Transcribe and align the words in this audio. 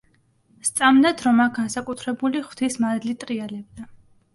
სწამდათ, 0.69 1.21
რომ 1.27 1.45
აქ 1.47 1.53
განსაკუთრებული 1.59 2.45
ღვთის 2.49 2.83
მადლი 2.87 3.19
ტრიალებდა. 3.27 3.93